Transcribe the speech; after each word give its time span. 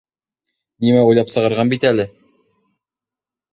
Нимә 0.85 1.03
уйлап 1.09 1.33
сығарған 1.35 1.71
бит 1.75 1.87
әле! 1.93 2.09